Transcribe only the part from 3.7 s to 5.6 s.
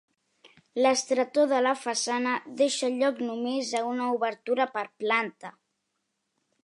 a una obertura per planta.